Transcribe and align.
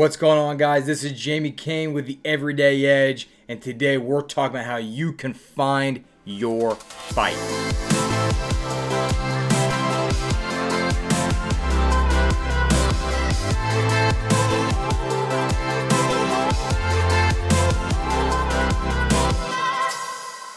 What's 0.00 0.16
going 0.16 0.38
on, 0.38 0.56
guys? 0.56 0.86
This 0.86 1.04
is 1.04 1.12
Jamie 1.12 1.50
Cain 1.50 1.92
with 1.92 2.06
the 2.06 2.18
Everyday 2.24 2.86
Edge, 2.86 3.28
and 3.46 3.60
today 3.60 3.98
we're 3.98 4.22
talking 4.22 4.56
about 4.56 4.64
how 4.64 4.78
you 4.78 5.12
can 5.12 5.34
find 5.34 6.04
your 6.24 6.74
fight. 6.74 7.36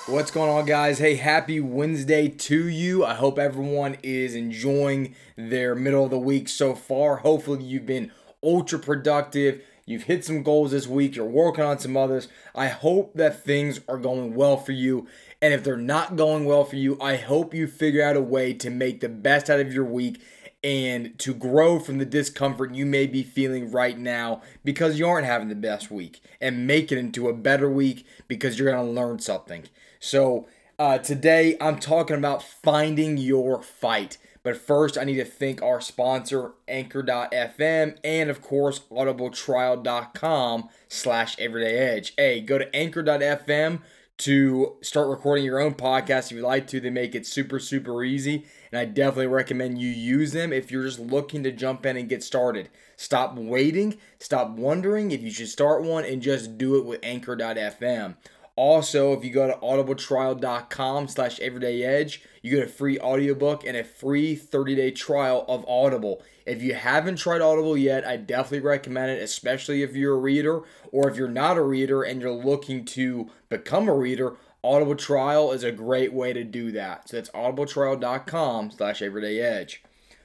What's 0.08 0.32
going 0.32 0.50
on, 0.50 0.66
guys? 0.66 1.00
Hey, 1.00 1.16
happy 1.16 1.60
Wednesday 1.60 2.30
to 2.30 2.70
you. 2.70 3.04
I 3.04 3.16
hope 3.16 3.38
everyone 3.38 3.98
is 4.04 4.36
enjoying 4.36 5.16
their 5.36 5.76
middle 5.76 6.06
of 6.06 6.12
the 6.12 6.18
week 6.18 6.48
so 6.48 6.76
far. 6.76 7.18
Hopefully, 7.18 7.66
you've 7.66 7.86
been 7.86 8.10
ultra 8.44 8.80
productive. 8.80 9.64
You've 9.86 10.04
hit 10.04 10.24
some 10.24 10.44
goals 10.44 10.72
this 10.72 10.88
week. 10.88 11.16
You're 11.16 11.26
working 11.26 11.64
on 11.64 11.80
some 11.80 11.98
others. 11.98 12.28
I 12.56 12.68
hope 12.68 13.14
that 13.16 13.44
things 13.44 13.82
are 13.88 13.98
going 13.98 14.34
well 14.34 14.58
for 14.58 14.72
you. 14.72 15.08
And 15.42 15.54
if 15.54 15.64
they're 15.64 15.76
not 15.76 16.16
going 16.16 16.46
well 16.46 16.64
for 16.64 16.78
you, 16.78 16.98
I 17.02 17.18
hope 17.18 17.54
you 17.54 17.68
figure 17.68 18.04
out 18.04 18.16
a 18.16 18.22
way 18.22 18.54
to 18.54 18.70
make 18.70 19.02
the 19.02 19.10
best 19.10 19.50
out 19.50 19.60
of 19.60 19.74
your 19.74 19.84
week 19.84 20.22
and 20.64 21.18
to 21.20 21.34
grow 21.34 21.80
from 21.80 21.98
the 21.98 22.06
discomfort 22.06 22.74
you 22.74 22.86
may 22.86 23.06
be 23.06 23.24
feeling 23.24 23.70
right 23.70 23.98
now 23.98 24.42
because 24.64 24.98
you 24.98 25.06
aren't 25.06 25.26
having 25.26 25.50
the 25.50 25.56
best 25.56 25.92
week 25.92 26.22
and 26.40 26.66
make 26.66 26.92
it 26.92 26.98
into 26.98 27.28
a 27.28 27.34
better 27.34 27.70
week 27.70 28.06
because 28.30 28.58
you're 28.58 28.72
going 28.72 28.86
to 28.86 28.92
learn 28.92 29.20
something. 29.20 29.66
So, 30.00 30.48
uh, 30.80 30.98
today 30.98 31.56
I'm 31.62 31.80
talking 31.80 32.18
about 32.18 32.42
finding 32.42 33.18
your 33.18 33.62
fight. 33.62 34.18
But 34.44 34.58
first, 34.58 34.98
I 34.98 35.06
need 35.06 35.16
to 35.16 35.26
thank 35.26 35.62
our 35.62 35.80
sponsor, 35.80 36.52
Anchor.fm, 36.68 37.98
and 38.04 38.30
of 38.30 38.42
course, 38.42 38.80
audibletrial.com 38.92 40.70
slash 40.90 41.38
everydayedge. 41.38 42.12
Hey, 42.18 42.42
go 42.42 42.58
to 42.58 42.76
Anchor.fm 42.76 43.80
to 44.20 44.76
start 44.82 45.08
recording 45.08 45.44
your 45.44 45.60
own 45.60 45.74
podcast 45.74 46.32
if 46.32 46.34
you 46.34 46.42
like 46.42 46.68
to. 46.68 46.80
They 46.80 46.90
make 46.90 47.16
it 47.16 47.26
super, 47.26 47.58
super 47.58 48.04
easy. 48.04 48.46
And 48.72 48.80
I 48.80 48.86
definitely 48.86 49.28
recommend 49.28 49.82
you 49.82 49.90
use 49.90 50.34
them 50.34 50.54
if 50.54 50.72
you're 50.72 50.84
just 50.84 51.00
looking 51.00 51.44
to 51.44 51.52
jump 51.52 51.86
in 51.86 51.98
and 51.98 52.10
get 52.10 52.24
started. 52.24 52.70
Stop 52.96 53.36
waiting, 53.36 53.98
stop 54.20 54.52
wondering 54.52 55.12
if 55.12 55.22
you 55.22 55.32
should 55.32 55.50
start 55.50 55.84
one, 55.84 56.06
and 56.06 56.22
just 56.22 56.58
do 56.58 56.78
it 56.78 56.86
with 56.86 57.00
Anchor.fm. 57.04 58.16
Also, 58.56 59.14
if 59.14 59.24
you 59.24 59.32
go 59.32 59.48
to 59.48 59.56
audibletrial.com 59.56 61.08
slash 61.08 61.40
everydayedge, 61.40 62.20
you 62.44 62.52
get 62.52 62.68
a 62.68 62.72
free 62.72 63.00
audiobook 63.00 63.66
and 63.66 63.76
a 63.76 63.84
free 63.84 64.38
30-day 64.38 64.92
trial 64.92 65.44
of 65.48 65.66
Audible. 65.68 66.22
If 66.46 66.62
you 66.62 66.76
haven't 66.76 67.16
tried 67.16 67.42
Audible 67.42 67.76
yet, 67.76 68.06
I 68.06 68.18
definitely 68.18 68.60
recommend 68.60 69.12
it, 69.12 69.24
especially 69.24 69.82
if 69.82 69.96
you're 69.96 70.14
a 70.14 70.20
reader 70.20 70.62
or 70.92 71.10
if 71.10 71.18
you're 71.18 71.30
not 71.30 71.58
a 71.58 71.64
reader 71.64 72.04
and 72.04 72.22
you're 72.22 72.32
looking 72.32 72.86
to 72.86 73.30
become 73.50 73.88
a 73.88 73.96
reader. 73.96 74.36
Audible 74.64 74.96
Trial 74.96 75.52
is 75.52 75.64
a 75.64 75.72
great 75.72 76.14
way 76.14 76.32
to 76.32 76.44
do 76.44 76.72
that. 76.74 77.10
So 77.10 77.18
that's 77.18 77.30
audibletrial.com 77.32 78.72
slash 78.72 79.02
everydayedge. 79.02 79.78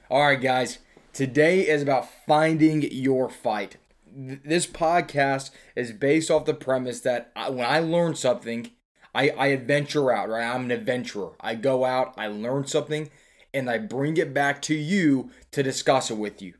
All 0.09 0.27
right, 0.27 0.39
guys. 0.39 0.79
Today 1.13 1.67
is 1.67 1.81
about 1.81 2.07
finding 2.27 2.83
your 2.91 3.29
fight 3.29 3.77
this 4.19 4.67
podcast 4.67 5.51
is 5.75 5.93
based 5.93 6.29
off 6.29 6.45
the 6.45 6.53
premise 6.53 6.99
that 7.01 7.31
I, 7.35 7.49
when 7.49 7.65
I 7.65 7.79
learn 7.79 8.15
something, 8.15 8.71
I, 9.15 9.29
I 9.29 9.47
adventure 9.47 10.11
out, 10.11 10.29
right? 10.29 10.43
I'm 10.43 10.65
an 10.65 10.71
adventurer. 10.71 11.31
I 11.39 11.55
go 11.55 11.85
out, 11.85 12.13
I 12.17 12.27
learn 12.27 12.67
something, 12.67 13.09
and 13.53 13.69
I 13.69 13.77
bring 13.77 14.17
it 14.17 14.33
back 14.33 14.61
to 14.63 14.75
you 14.75 15.31
to 15.51 15.63
discuss 15.63 16.11
it 16.11 16.17
with 16.17 16.41
you 16.41 16.55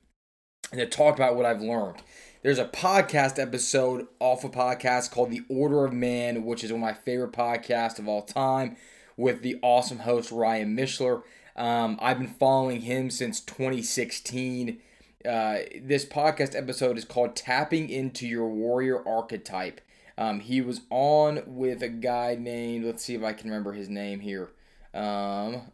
and 0.72 0.80
to 0.80 0.86
talk 0.86 1.16
about 1.16 1.36
what 1.36 1.46
I've 1.46 1.62
learned. 1.62 2.02
There's 2.44 2.60
a 2.60 2.66
podcast 2.66 3.38
episode 3.38 4.08
off 4.22 4.46
a 4.46 4.50
podcast 4.50 5.12
called 5.12 5.30
The 5.30 5.44
Order 5.50 5.84
of 5.84 5.92
Man, 5.92 6.46
which 6.46 6.64
is 6.64 6.72
one 6.72 6.82
of 6.82 6.88
my 6.88 6.94
favorite 6.94 7.34
podcasts 7.34 8.00
of 8.00 8.08
all 8.08 8.22
time 8.22 8.78
with 9.18 9.42
the 9.42 9.60
awesome 9.62 10.00
host 10.00 10.32
Ryan 10.32 10.78
Michler. 10.78 11.24
Um, 11.58 12.00
I've 12.02 12.20
been 12.20 12.28
following 12.28 12.82
him 12.82 13.10
since 13.10 13.42
2016 13.42 14.80
uh, 15.26 15.58
this 15.82 16.06
podcast 16.06 16.56
episode 16.56 16.98
is 16.98 17.06
called 17.06 17.36
Tapping 17.36 17.90
into 17.90 18.28
Your 18.28 18.48
Warrior 18.48 19.08
Archetype. 19.08 19.82
Um, 20.18 20.40
he 20.40 20.62
was 20.62 20.82
on 20.90 21.44
with 21.46 21.82
a 21.82 21.90
guy 21.90 22.36
named, 22.40 22.86
let's 22.86 23.04
see 23.04 23.16
if 23.16 23.24
I 23.24 23.34
can 23.34 23.50
remember 23.50 23.74
his 23.74 23.90
name 23.90 24.20
here. 24.20 24.50
Um, 24.94 25.72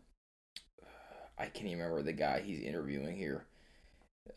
I 1.38 1.46
can't 1.46 1.66
even 1.66 1.80
remember 1.80 2.02
the 2.04 2.14
guy 2.14 2.42
he's 2.42 2.62
interviewing 2.62 3.18
here. 3.18 3.46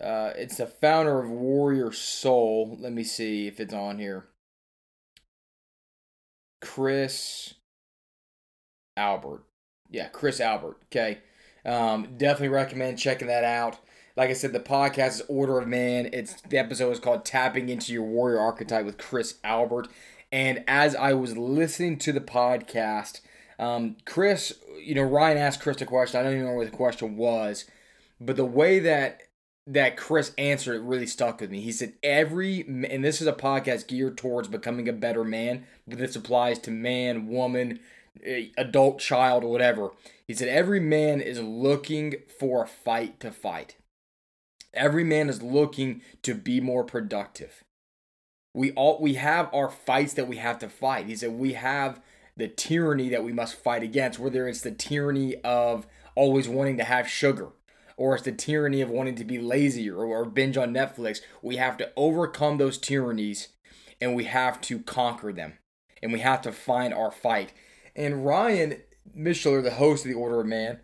Uh, 0.01 0.33
it's 0.37 0.57
the 0.59 0.67
founder 0.67 1.19
of 1.19 1.31
Warrior 1.31 1.93
Soul. 1.93 2.77
Let 2.81 2.93
me 2.93 3.05
see 3.05 3.47
if 3.47 3.61
it's 3.61 3.75
on 3.75 3.99
here. 3.99 4.27
Chris 6.61 7.55
Albert. 8.97 9.45
Yeah, 9.91 10.09
Chris 10.09 10.41
Albert. 10.41 10.79
Okay. 10.87 11.19
Um, 11.65 12.17
definitely 12.17 12.49
recommend 12.49 12.99
checking 12.99 13.29
that 13.29 13.45
out. 13.45 13.79
Like 14.19 14.31
I 14.31 14.33
said, 14.33 14.53
the 14.53 14.59
podcast 14.59 15.11
is 15.11 15.23
Order 15.29 15.61
of 15.61 15.69
Man. 15.69 16.11
It's 16.13 16.41
the 16.41 16.59
episode 16.59 16.91
is 16.91 16.99
called 16.99 17.25
Tapping 17.25 17.69
into 17.69 17.93
Your 17.93 18.03
Warrior 18.03 18.41
Archetype 18.41 18.85
with 18.85 18.99
Chris 18.99 19.39
Albert. 19.45 19.87
And 20.33 20.65
as 20.67 20.97
I 20.97 21.13
was 21.13 21.39
listening 21.39 21.99
to 21.99 22.11
the 22.11 22.21
podcast, 22.21 23.21
um, 23.61 23.95
Chris, 24.07 24.59
you 24.83 24.97
know, 24.97 25.05
Ryan 25.05 25.39
asked 25.39 25.61
Chris 25.61 25.81
a 25.83 25.87
question. 25.87 26.19
I 26.19 26.25
don't 26.25 26.33
even 26.33 26.47
know 26.47 26.55
what 26.55 26.69
the 26.69 26.77
question 26.77 27.17
was, 27.17 27.67
but 28.21 28.35
the 28.35 28.45
way 28.45 28.81
that 28.81 29.21
that 29.69 29.97
Chris 29.97 30.33
answered 30.37 30.75
it 30.75 30.83
really 30.83 31.07
stuck 31.07 31.41
with 31.41 31.53
me. 31.53 31.61
He 31.61 31.71
said 31.71 31.93
every 32.03 32.63
and 32.63 33.05
this 33.05 33.21
is 33.21 33.29
a 33.29 33.33
podcast 33.33 33.87
geared 33.87 34.19
towards 34.19 34.49
becoming 34.49 34.89
a 34.89 34.93
better 34.93 35.23
man, 35.23 35.65
but 35.87 35.99
this 35.99 36.17
applies 36.17 36.59
to 36.61 36.73
man, 36.73 37.29
woman, 37.29 37.79
adult, 38.57 38.99
child, 38.99 39.45
or 39.45 39.53
whatever. 39.53 39.91
He 40.27 40.35
said 40.35 40.49
every 40.49 40.81
man 40.81 41.21
is 41.21 41.41
looking 41.41 42.17
for 42.41 42.65
a 42.65 42.67
fight 42.67 43.21
to 43.21 43.31
fight. 43.31 43.77
Every 44.79 45.05
man 45.05 45.29
is 45.29 45.43
looking 45.43 46.03
to 46.23 46.35
be 46.35 46.61
more 46.61 46.85
productive. 46.85 47.65
We 48.55 48.73
all 48.73 48.99
we 49.01 49.15
have 49.15 49.53
our 49.53 49.69
fights 49.69 50.15
that 50.15 50.29
we 50.29 50.37
have 50.37 50.59
to 50.61 50.69
fight. 50.69 51.07
He 51.07 51.17
said 51.17 51.33
we 51.33 51.53
have 51.53 52.01
the 52.37 52.49
tyranny 52.49 53.09
that 53.09 53.25
we 53.25 53.33
must 53.33 53.57
fight 53.57 53.83
against, 53.83 54.19
whether 54.19 54.49
it's 54.49 54.63
the 54.63 54.71
tyranny 54.71 55.37
of 55.43 55.87
always 56.15 56.49
wanting 56.49 56.77
to 56.79 56.85
have 56.85 57.09
sugar, 57.09 57.49
or 57.97 58.15
it's 58.15 58.25
the 58.25 58.33
tyranny 58.33 58.81
of 58.81 58.91
wanting 58.91 59.17
to 59.17 59.25
be 59.25 59.39
lazy 59.39 59.91
or, 59.91 60.05
or 60.05 60.25
binge 60.25 60.57
on 60.57 60.73
Netflix. 60.73 61.21
We 61.43 61.57
have 61.57 61.77
to 61.79 61.93
overcome 61.97 62.59
those 62.59 62.79
tyrannies 62.79 63.49
and 64.01 64.15
we 64.15 64.25
have 64.25 64.61
to 64.63 64.79
conquer 64.79 65.33
them. 65.33 65.59
And 66.03 66.13
we 66.13 66.21
have 66.21 66.43
to 66.43 66.53
find 66.53 66.95
our 66.95 67.11
fight. 67.11 67.53
And 67.97 68.25
Ryan 68.25 68.83
Michler, 69.17 69.63
the 69.63 69.73
host 69.73 70.05
of 70.05 70.11
the 70.13 70.17
Order 70.17 70.41
of 70.41 70.47
Man, 70.47 70.79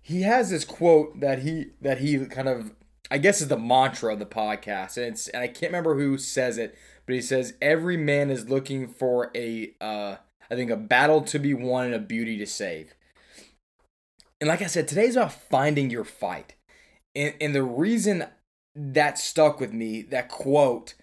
he 0.00 0.22
has 0.22 0.50
this 0.50 0.64
quote 0.64 1.20
that 1.20 1.40
he 1.40 1.72
that 1.80 1.98
he 1.98 2.24
kind 2.26 2.48
of 2.48 2.72
I 3.14 3.18
guess 3.18 3.40
is 3.40 3.46
the 3.46 3.56
mantra 3.56 4.12
of 4.12 4.18
the 4.18 4.26
podcast. 4.26 4.96
And 4.96 5.06
it's 5.06 5.28
and 5.28 5.40
I 5.40 5.46
can't 5.46 5.70
remember 5.70 5.94
who 5.94 6.18
says 6.18 6.58
it, 6.58 6.76
but 7.06 7.14
he 7.14 7.22
says 7.22 7.54
every 7.62 7.96
man 7.96 8.28
is 8.28 8.50
looking 8.50 8.88
for 8.88 9.30
a 9.36 9.72
uh 9.80 10.16
I 10.50 10.56
think 10.56 10.72
a 10.72 10.76
battle 10.76 11.22
to 11.22 11.38
be 11.38 11.54
won 11.54 11.86
and 11.86 11.94
a 11.94 12.00
beauty 12.00 12.36
to 12.38 12.46
save. 12.46 12.92
And 14.40 14.48
like 14.48 14.62
I 14.62 14.66
said, 14.66 14.88
today's 14.88 15.14
about 15.14 15.32
finding 15.32 15.90
your 15.90 16.02
fight. 16.02 16.56
And 17.14 17.34
and 17.40 17.54
the 17.54 17.62
reason 17.62 18.24
that 18.74 19.16
stuck 19.16 19.60
with 19.60 19.72
me, 19.72 20.02
that 20.02 20.28
quote, 20.28 20.94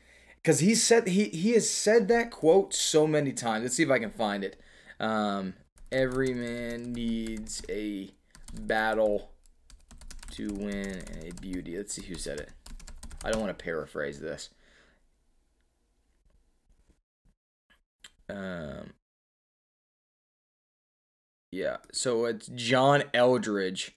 because 0.44 0.60
he 0.60 0.76
said 0.76 1.08
he 1.08 1.30
he 1.30 1.52
has 1.52 1.70
said 1.70 2.10
that 2.10 2.30
quote 2.30 2.74
so 2.74 3.08
many 3.08 3.32
times. 3.32 3.64
Let's 3.64 3.76
see 3.76 3.84
if 3.84 3.90
I 3.90 4.00
can 4.00 4.12
find 4.12 4.44
it. 4.44 4.60
Um, 5.00 5.54
every 5.94 6.34
man 6.34 6.92
needs 6.92 7.64
a 7.70 8.10
battle 8.54 9.32
to 10.32 10.48
win 10.50 11.04
a 11.22 11.32
beauty. 11.42 11.78
Let's 11.78 11.94
see 11.94 12.04
who 12.04 12.16
said 12.16 12.40
it. 12.40 12.50
I 13.24 13.32
don't 13.32 13.42
want 13.42 13.58
to 13.58 13.64
paraphrase 13.64 14.20
this. 14.20 14.50
Um, 18.30 18.94
yeah, 21.52 21.78
so 21.92 22.26
it's 22.26 22.48
John 22.48 23.04
Eldredge, 23.14 23.92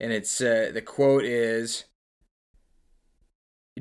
and 0.00 0.12
it's 0.12 0.40
uh, 0.40 0.70
the 0.74 0.82
quote 0.82 1.24
is 1.24 1.84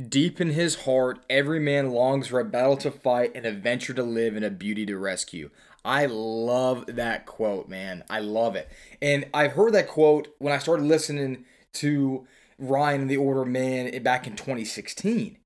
Deep 0.07 0.39
in 0.39 0.51
his 0.51 0.83
heart, 0.83 1.19
every 1.30 1.59
man 1.59 1.89
longs 1.89 2.27
for 2.27 2.39
a 2.39 2.45
battle 2.45 2.77
to 2.77 2.92
fight, 2.92 3.35
an 3.35 3.45
adventure 3.45 3.94
to 3.94 4.03
live, 4.03 4.35
and 4.35 4.45
a 4.45 4.51
beauty 4.51 4.85
to 4.85 4.97
rescue. 4.97 5.50
I 5.83 6.06
love 6.06 6.85
that 6.88 7.25
quote, 7.25 7.68
man. 7.68 8.03
I 8.09 8.19
love 8.19 8.56
it. 8.56 8.69
And 9.01 9.25
I've 9.33 9.53
heard 9.53 9.74
that 9.74 9.88
quote 9.88 10.30
when 10.38 10.53
I 10.53 10.59
started 10.59 10.85
listening 10.85 11.45
to 11.74 12.27
Ryan 12.57 13.01
and 13.01 13.10
the 13.10 13.18
Order 13.18 13.45
Man 13.45 14.01
back 14.04 14.27
in 14.27 14.36
2016. 14.36 15.38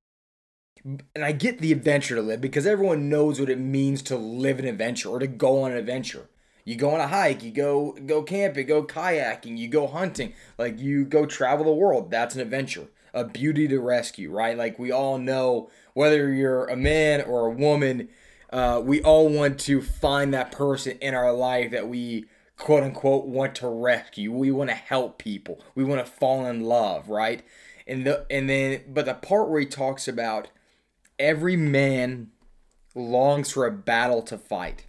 And 0.85 1.23
I 1.23 1.31
get 1.31 1.59
the 1.59 1.71
adventure 1.71 2.15
to 2.15 2.21
live 2.21 2.41
because 2.41 2.67
everyone 2.67 3.07
knows 3.07 3.39
what 3.39 3.49
it 3.49 3.59
means 3.59 4.01
to 4.03 4.17
live 4.17 4.59
an 4.59 4.65
adventure 4.65 5.09
or 5.09 5.19
to 5.19 5.27
go 5.27 5.63
on 5.63 5.71
an 5.71 5.77
adventure. 5.77 6.29
You 6.65 6.75
go 6.75 6.91
on 6.93 6.99
a 7.01 7.07
hike, 7.07 7.43
you 7.43 7.51
go 7.51 7.91
go 8.05 8.23
camping, 8.23 8.67
go 8.67 8.83
kayaking, 8.83 9.57
you 9.57 9.67
go 9.67 9.87
hunting, 9.87 10.33
like 10.57 10.79
you 10.79 11.05
go 11.05 11.25
travel 11.25 11.65
the 11.65 11.73
world. 11.73 12.09
That's 12.11 12.35
an 12.35 12.41
adventure. 12.41 12.87
a 13.13 13.23
beauty 13.23 13.67
to 13.67 13.79
rescue, 13.79 14.31
right? 14.31 14.57
Like 14.57 14.79
we 14.79 14.91
all 14.91 15.17
know, 15.17 15.69
whether 15.93 16.33
you're 16.33 16.65
a 16.65 16.75
man 16.75 17.21
or 17.21 17.47
a 17.47 17.51
woman, 17.51 18.09
uh, 18.51 18.81
we 18.83 19.01
all 19.01 19.29
want 19.29 19.59
to 19.61 19.81
find 19.81 20.33
that 20.33 20.51
person 20.51 20.97
in 20.99 21.13
our 21.13 21.31
life 21.33 21.71
that 21.71 21.87
we 21.87 22.25
quote 22.57 22.83
unquote 22.83 23.25
want 23.25 23.55
to 23.55 23.67
rescue. 23.67 24.31
We 24.31 24.51
want 24.51 24.69
to 24.69 24.75
help 24.75 25.17
people. 25.17 25.61
We 25.75 25.83
want 25.83 26.05
to 26.05 26.11
fall 26.11 26.45
in 26.45 26.61
love, 26.61 27.09
right? 27.09 27.43
And 27.85 28.05
the 28.05 28.25
and 28.29 28.49
then 28.49 28.81
but 28.87 29.05
the 29.05 29.13
part 29.13 29.49
where 29.49 29.59
he 29.59 29.65
talks 29.65 30.07
about 30.07 30.49
every 31.19 31.55
man 31.55 32.31
longs 32.95 33.51
for 33.51 33.65
a 33.65 33.71
battle 33.71 34.21
to 34.23 34.37
fight. 34.37 34.85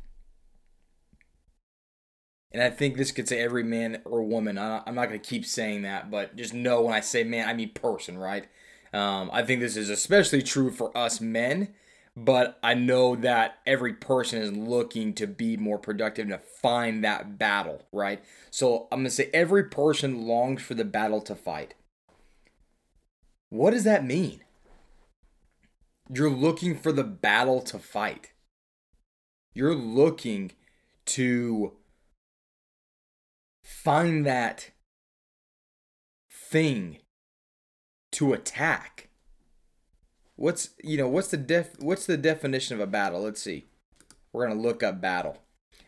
And 2.52 2.62
I 2.62 2.70
think 2.70 2.96
this 2.96 3.10
could 3.10 3.28
say 3.28 3.40
every 3.40 3.64
man 3.64 4.00
or 4.04 4.22
woman. 4.22 4.56
I'm 4.58 4.94
not 4.94 5.08
going 5.08 5.20
to 5.20 5.28
keep 5.28 5.44
saying 5.44 5.82
that, 5.82 6.08
but 6.08 6.36
just 6.36 6.54
know 6.54 6.82
when 6.82 6.94
I 6.94 7.00
say 7.00 7.24
man, 7.24 7.48
I 7.48 7.52
mean 7.52 7.70
person, 7.70 8.16
right? 8.16 8.46
Um, 8.92 9.28
I 9.32 9.42
think 9.42 9.60
this 9.60 9.76
is 9.76 9.90
especially 9.90 10.40
true 10.40 10.70
for 10.70 10.96
us 10.96 11.20
men, 11.20 11.74
but 12.16 12.58
I 12.62 12.74
know 12.74 13.16
that 13.16 13.58
every 13.66 13.94
person 13.94 14.40
is 14.40 14.52
looking 14.52 15.14
to 15.14 15.26
be 15.26 15.56
more 15.56 15.78
productive 15.78 16.28
to 16.28 16.38
find 16.38 17.02
that 17.02 17.38
battle, 17.38 17.82
right? 17.92 18.22
So 18.50 18.86
I'm 18.92 19.00
going 19.00 19.04
to 19.06 19.10
say 19.10 19.30
every 19.34 19.64
person 19.64 20.26
longs 20.26 20.62
for 20.62 20.74
the 20.74 20.84
battle 20.84 21.20
to 21.22 21.34
fight. 21.34 21.74
What 23.50 23.72
does 23.72 23.84
that 23.84 24.04
mean? 24.04 24.40
You're 26.12 26.30
looking 26.30 26.76
for 26.76 26.92
the 26.92 27.04
battle 27.04 27.60
to 27.62 27.78
fight. 27.78 28.32
You're 29.54 29.74
looking 29.74 30.52
to 31.06 31.72
find 33.64 34.24
that 34.26 34.70
thing 36.30 36.98
to 38.12 38.32
attack. 38.32 39.08
What's 40.36 40.70
you 40.82 40.96
know 40.96 41.08
what's 41.08 41.28
the 41.28 41.36
def 41.36 41.80
what's 41.80 42.06
the 42.06 42.16
definition 42.16 42.74
of 42.74 42.80
a 42.80 42.86
battle? 42.86 43.22
Let's 43.22 43.40
see. 43.40 43.66
We're 44.32 44.46
gonna 44.46 44.60
look 44.60 44.82
up 44.82 45.00
battle. 45.00 45.38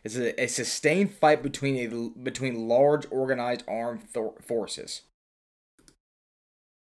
It's 0.04 0.16
a, 0.16 0.40
a 0.40 0.46
sustained 0.46 1.12
fight 1.14 1.42
between 1.42 1.76
a 1.76 2.20
between 2.20 2.68
large 2.68 3.06
organized 3.10 3.64
armed 3.66 4.04
th- 4.14 4.32
forces. 4.40 5.02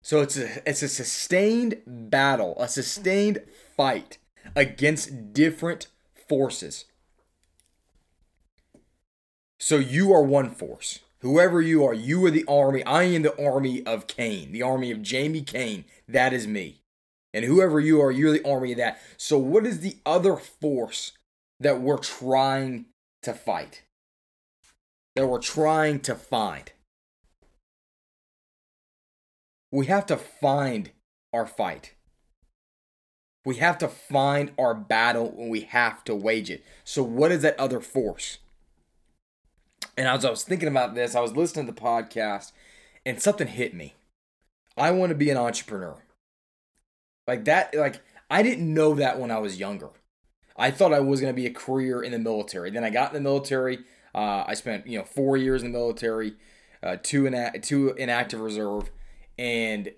So 0.01 0.21
it's 0.21 0.37
a 0.37 0.69
it's 0.69 0.83
a 0.83 0.89
sustained 0.89 1.81
battle, 1.85 2.55
a 2.59 2.67
sustained 2.67 3.41
fight 3.77 4.17
against 4.55 5.33
different 5.33 5.87
forces. 6.27 6.85
So 9.57 9.77
you 9.77 10.13
are 10.13 10.21
one 10.21 10.49
force. 10.49 10.99
Whoever 11.19 11.61
you 11.61 11.83
are, 11.85 11.93
you 11.93 12.23
are 12.25 12.31
the 12.31 12.45
army. 12.47 12.83
I 12.83 13.03
am 13.03 13.23
the 13.23 13.43
army 13.43 13.83
of 13.85 14.05
Cain, 14.05 14.51
the 14.51 14.61
army 14.61 14.91
of 14.91 15.01
Jamie 15.01 15.41
Cain. 15.41 15.85
That 16.07 16.33
is 16.33 16.45
me. 16.45 16.81
And 17.35 17.43
whoever 17.43 17.81
you 17.81 18.01
are, 18.01 18.11
you're 18.11 18.31
the 18.31 18.49
army 18.49 18.71
of 18.71 18.77
that. 18.77 19.01
So, 19.17 19.37
what 19.37 19.65
is 19.65 19.81
the 19.81 19.97
other 20.05 20.37
force 20.37 21.11
that 21.59 21.81
we're 21.81 21.97
trying 21.97 22.85
to 23.23 23.33
fight? 23.33 23.83
That 25.17 25.27
we're 25.27 25.41
trying 25.41 25.99
to 26.01 26.15
find? 26.15 26.71
We 29.69 29.87
have 29.87 30.05
to 30.05 30.15
find 30.15 30.91
our 31.33 31.45
fight. 31.45 31.93
We 33.43 33.55
have 33.57 33.77
to 33.79 33.89
find 33.89 34.53
our 34.57 34.73
battle 34.73 35.35
and 35.37 35.51
we 35.51 35.61
have 35.61 36.05
to 36.05 36.15
wage 36.15 36.49
it. 36.49 36.63
So, 36.85 37.03
what 37.03 37.33
is 37.33 37.41
that 37.41 37.59
other 37.59 37.81
force? 37.81 38.37
And 39.97 40.07
as 40.07 40.23
I 40.23 40.29
was 40.29 40.45
thinking 40.45 40.69
about 40.69 40.95
this, 40.95 41.15
I 41.15 41.19
was 41.19 41.35
listening 41.35 41.65
to 41.65 41.73
the 41.73 41.81
podcast 41.81 42.53
and 43.05 43.21
something 43.21 43.47
hit 43.47 43.73
me. 43.73 43.95
I 44.77 44.91
want 44.91 45.09
to 45.09 45.15
be 45.15 45.29
an 45.29 45.37
entrepreneur. 45.37 46.04
Like 47.27 47.45
that, 47.45 47.75
like 47.75 48.01
I 48.29 48.43
didn't 48.43 48.73
know 48.73 48.95
that 48.95 49.19
when 49.19 49.31
I 49.31 49.39
was 49.39 49.59
younger. 49.59 49.89
I 50.57 50.71
thought 50.71 50.93
I 50.93 50.99
was 51.01 51.19
going 51.19 51.33
to 51.33 51.35
be 51.35 51.47
a 51.47 51.53
career 51.53 52.01
in 52.01 52.11
the 52.11 52.19
military. 52.19 52.71
Then 52.71 52.83
I 52.83 52.89
got 52.89 53.09
in 53.09 53.15
the 53.15 53.29
military. 53.29 53.79
Uh, 54.13 54.45
I 54.47 54.53
spent 54.53 54.87
you 54.87 54.97
know 54.97 55.05
four 55.05 55.35
years 55.37 55.63
in 55.63 55.71
the 55.71 55.77
military, 55.77 56.33
uh, 56.81 56.97
two 57.01 57.25
in 57.25 57.61
two 57.61 57.89
in 57.91 58.09
active 58.09 58.39
reserve, 58.39 58.89
and 59.37 59.91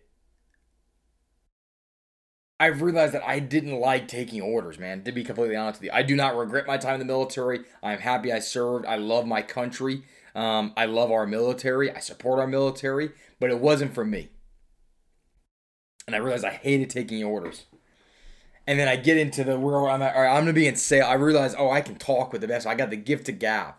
I've 2.60 2.82
realized 2.82 3.14
that 3.14 3.28
I 3.28 3.40
didn't 3.40 3.80
like 3.80 4.08
taking 4.08 4.42
orders, 4.42 4.80
man. 4.80 5.04
To 5.04 5.12
be 5.12 5.24
completely 5.24 5.56
honest 5.56 5.80
with 5.80 5.86
you, 5.88 5.92
I 5.94 6.02
do 6.02 6.16
not 6.16 6.36
regret 6.36 6.66
my 6.66 6.78
time 6.78 6.96
in 6.96 7.00
the 7.00 7.06
military. 7.06 7.62
I'm 7.84 8.00
happy 8.00 8.34
I 8.34 8.40
served. 8.40 8.86
I 8.88 8.96
love 8.96 9.28
my 9.28 9.44
country. 9.44 10.04
Um, 10.34 10.74
I 10.76 10.86
love 10.86 11.12
our 11.12 11.28
military. 11.28 11.92
I 11.92 12.00
support 12.00 12.40
our 12.40 12.48
military, 12.48 13.12
but 13.40 13.52
it 13.52 13.60
wasn't 13.60 13.94
for 13.94 14.06
me. 14.06 14.30
And 16.08 16.16
I 16.16 16.20
realized 16.20 16.46
I 16.46 16.52
hated 16.52 16.90
taking 16.90 17.22
orders. 17.22 17.66
And 18.66 18.80
then 18.80 18.88
I 18.88 18.96
get 18.96 19.18
into 19.18 19.44
the 19.44 19.60
where 19.60 19.90
I'm 19.90 20.02
at. 20.02 20.16
All 20.16 20.22
right, 20.22 20.36
I'm 20.36 20.44
gonna 20.44 20.54
be 20.54 20.68
in 20.68 20.78
sale. 20.78 21.06
I 21.06 21.14
realize, 21.14 21.54
oh, 21.58 21.70
I 21.70 21.82
can 21.82 21.96
talk 21.96 22.32
with 22.32 22.42
the 22.42 22.48
best. 22.48 22.66
I 22.66 22.76
got 22.76 22.90
the 22.90 22.98
gift 22.98 23.26
to 23.26 23.32
gab, 23.34 23.76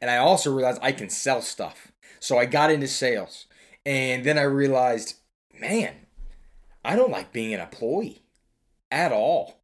and 0.00 0.10
I 0.10 0.16
also 0.18 0.54
realized 0.54 0.80
I 0.82 0.92
can 0.92 1.08
sell 1.08 1.40
stuff. 1.40 1.92
So 2.20 2.38
I 2.38 2.46
got 2.46 2.70
into 2.70 2.88
sales, 2.88 3.46
and 3.86 4.24
then 4.24 4.38
I 4.38 4.42
realized, 4.42 5.14
man, 5.60 5.94
I 6.84 6.96
don't 6.96 7.10
like 7.10 7.32
being 7.32 7.54
an 7.54 7.60
employee 7.60 8.22
at 8.90 9.12
all. 9.12 9.60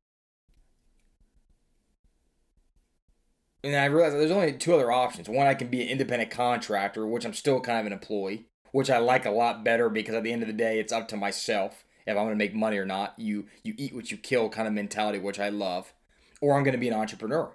And 3.62 3.74
I 3.74 3.86
realized 3.86 4.16
there's 4.16 4.30
only 4.30 4.52
two 4.52 4.74
other 4.74 4.92
options. 4.92 5.28
One, 5.28 5.46
I 5.46 5.54
can 5.54 5.68
be 5.68 5.82
an 5.82 5.88
independent 5.88 6.30
contractor, 6.30 7.06
which 7.06 7.24
I'm 7.24 7.32
still 7.32 7.60
kind 7.60 7.80
of 7.80 7.86
an 7.86 7.92
employee, 7.92 8.46
which 8.72 8.90
I 8.90 8.98
like 8.98 9.24
a 9.24 9.30
lot 9.30 9.64
better 9.64 9.88
because 9.88 10.14
at 10.14 10.22
the 10.22 10.32
end 10.32 10.42
of 10.42 10.48
the 10.48 10.52
day, 10.52 10.78
it's 10.78 10.92
up 10.92 11.08
to 11.08 11.16
myself 11.16 11.83
if 12.06 12.16
I'm 12.16 12.24
going 12.24 12.30
to 12.30 12.36
make 12.36 12.54
money 12.54 12.78
or 12.78 12.86
not. 12.86 13.14
You 13.16 13.46
you 13.62 13.74
eat 13.76 13.94
what 13.94 14.10
you 14.10 14.16
kill 14.16 14.48
kind 14.48 14.68
of 14.68 14.74
mentality, 14.74 15.18
which 15.18 15.40
I 15.40 15.48
love. 15.48 15.92
Or 16.40 16.56
I'm 16.56 16.64
going 16.64 16.72
to 16.72 16.78
be 16.78 16.88
an 16.88 16.94
entrepreneur. 16.94 17.52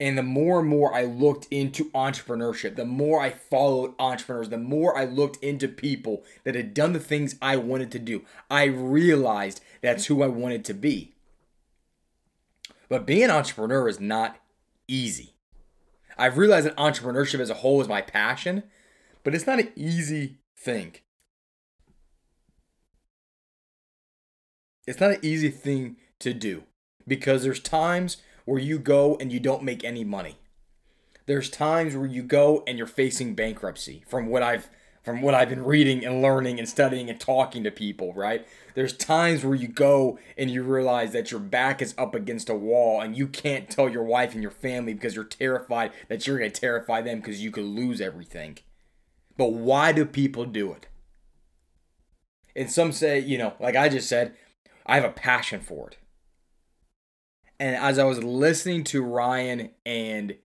And 0.00 0.16
the 0.16 0.22
more 0.22 0.60
and 0.60 0.68
more 0.68 0.94
I 0.94 1.04
looked 1.04 1.46
into 1.50 1.90
entrepreneurship, 1.90 2.76
the 2.76 2.86
more 2.86 3.20
I 3.20 3.28
followed 3.28 3.92
entrepreneurs, 3.98 4.48
the 4.48 4.56
more 4.56 4.96
I 4.96 5.04
looked 5.04 5.36
into 5.44 5.68
people 5.68 6.24
that 6.44 6.54
had 6.54 6.72
done 6.72 6.94
the 6.94 6.98
things 6.98 7.36
I 7.42 7.56
wanted 7.56 7.92
to 7.92 7.98
do, 7.98 8.24
I 8.50 8.64
realized 8.64 9.60
that's 9.82 10.06
who 10.06 10.22
I 10.22 10.28
wanted 10.28 10.64
to 10.64 10.74
be. 10.74 11.12
But 12.88 13.06
being 13.06 13.24
an 13.24 13.30
entrepreneur 13.30 13.88
is 13.88 14.00
not 14.00 14.38
easy. 14.88 15.34
I've 16.16 16.38
realized 16.38 16.66
that 16.66 16.76
entrepreneurship 16.76 17.38
as 17.38 17.50
a 17.50 17.54
whole 17.54 17.80
is 17.82 17.88
my 17.88 18.00
passion, 18.00 18.62
but 19.22 19.34
it's 19.34 19.46
not 19.46 19.58
an 19.58 19.72
easy 19.76 20.38
thing. 20.56 20.94
It's 24.86 25.00
not 25.00 25.12
an 25.12 25.20
easy 25.22 25.50
thing 25.50 25.96
to 26.20 26.34
do 26.34 26.64
because 27.06 27.42
there's 27.42 27.60
times 27.60 28.16
where 28.44 28.60
you 28.60 28.78
go 28.78 29.16
and 29.20 29.32
you 29.32 29.40
don't 29.40 29.62
make 29.62 29.84
any 29.84 30.04
money. 30.04 30.38
There's 31.26 31.50
times 31.50 31.94
where 31.94 32.06
you 32.06 32.22
go 32.22 32.64
and 32.66 32.76
you're 32.76 32.86
facing 32.86 33.34
bankruptcy 33.34 34.02
from 34.08 34.26
what 34.26 34.42
I've 34.42 34.68
from 35.02 35.22
what 35.22 35.34
I've 35.34 35.48
been 35.48 35.64
reading 35.64 36.04
and 36.04 36.20
learning 36.20 36.58
and 36.58 36.68
studying 36.68 37.08
and 37.08 37.18
talking 37.18 37.64
to 37.64 37.70
people, 37.70 38.12
right? 38.12 38.46
There's 38.74 38.92
times 38.92 39.44
where 39.44 39.54
you 39.54 39.68
go 39.68 40.18
and 40.36 40.50
you 40.50 40.62
realize 40.62 41.12
that 41.12 41.30
your 41.30 41.40
back 41.40 41.80
is 41.80 41.94
up 41.96 42.14
against 42.14 42.50
a 42.50 42.54
wall 42.54 43.00
and 43.00 43.16
you 43.16 43.26
can't 43.26 43.70
tell 43.70 43.88
your 43.88 44.02
wife 44.02 44.34
and 44.34 44.42
your 44.42 44.50
family 44.50 44.92
because 44.92 45.14
you're 45.14 45.24
terrified 45.24 45.92
that 46.08 46.26
you're 46.26 46.38
going 46.38 46.50
to 46.50 46.60
terrify 46.60 47.00
them 47.00 47.20
because 47.20 47.42
you 47.42 47.50
could 47.50 47.64
lose 47.64 48.00
everything. 48.00 48.58
But 49.40 49.54
why 49.54 49.92
do 49.92 50.04
people 50.04 50.44
do 50.44 50.70
it? 50.72 50.86
And 52.54 52.70
some 52.70 52.92
say, 52.92 53.18
you 53.20 53.38
know, 53.38 53.54
like 53.58 53.74
I 53.74 53.88
just 53.88 54.06
said, 54.06 54.34
I 54.84 54.96
have 54.96 55.04
a 55.04 55.10
passion 55.10 55.60
for 55.60 55.88
it. 55.88 55.96
And 57.58 57.74
as 57.74 57.98
I 57.98 58.04
was 58.04 58.22
listening 58.22 58.84
to 58.84 59.02
Ryan 59.02 59.70
and 59.86 60.36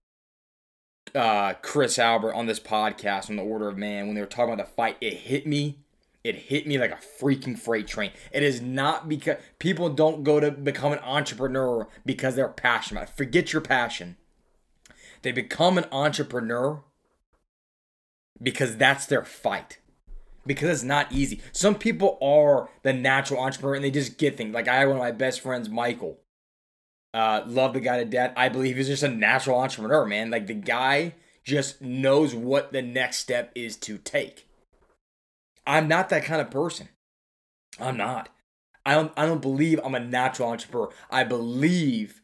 uh, 1.14 1.52
Chris 1.60 1.98
Albert 1.98 2.32
on 2.32 2.46
this 2.46 2.58
podcast 2.58 3.28
on 3.28 3.36
the 3.36 3.42
Order 3.42 3.68
of 3.68 3.76
Man 3.76 4.06
when 4.06 4.14
they 4.14 4.22
were 4.22 4.26
talking 4.26 4.54
about 4.54 4.66
the 4.66 4.72
fight, 4.72 4.96
it 5.02 5.12
hit 5.12 5.46
me. 5.46 5.80
It 6.24 6.36
hit 6.36 6.66
me 6.66 6.78
like 6.78 6.92
a 6.92 7.22
freaking 7.22 7.58
freight 7.58 7.86
train. 7.86 8.12
It 8.32 8.42
is 8.42 8.62
not 8.62 9.10
because 9.10 9.36
people 9.58 9.90
don't 9.90 10.24
go 10.24 10.40
to 10.40 10.50
become 10.50 10.94
an 10.94 11.00
entrepreneur 11.00 11.86
because 12.06 12.34
they're 12.34 12.48
passionate. 12.48 13.10
Forget 13.10 13.52
your 13.52 13.60
passion. 13.60 14.16
They 15.20 15.32
become 15.32 15.76
an 15.76 15.84
entrepreneur 15.92 16.82
because 18.42 18.76
that's 18.76 19.06
their 19.06 19.24
fight. 19.24 19.78
Because 20.46 20.70
it's 20.70 20.82
not 20.82 21.10
easy. 21.10 21.40
Some 21.52 21.74
people 21.74 22.18
are 22.22 22.68
the 22.82 22.92
natural 22.92 23.40
entrepreneur 23.40 23.74
and 23.74 23.84
they 23.84 23.90
just 23.90 24.16
get 24.16 24.36
things. 24.36 24.54
Like 24.54 24.68
I 24.68 24.76
have 24.76 24.88
one 24.88 24.98
of 24.98 25.02
my 25.02 25.10
best 25.10 25.40
friends, 25.40 25.68
Michael. 25.68 26.20
Uh, 27.12 27.42
love 27.46 27.72
the 27.72 27.80
guy 27.80 27.98
to 27.98 28.04
death. 28.04 28.32
I 28.36 28.48
believe 28.48 28.76
he's 28.76 28.86
just 28.86 29.02
a 29.02 29.08
natural 29.08 29.58
entrepreneur, 29.58 30.04
man. 30.06 30.30
Like 30.30 30.46
the 30.46 30.54
guy 30.54 31.14
just 31.44 31.80
knows 31.80 32.34
what 32.34 32.72
the 32.72 32.82
next 32.82 33.18
step 33.18 33.50
is 33.54 33.76
to 33.78 33.98
take. 33.98 34.46
I'm 35.66 35.88
not 35.88 36.10
that 36.10 36.24
kind 36.24 36.40
of 36.40 36.50
person. 36.50 36.88
I'm 37.80 37.96
not. 37.96 38.28
I 38.84 38.94
don't 38.94 39.12
I 39.16 39.26
don't 39.26 39.42
believe 39.42 39.80
I'm 39.82 39.94
a 39.94 40.00
natural 40.00 40.50
entrepreneur. 40.50 40.90
I 41.10 41.24
believe 41.24 42.22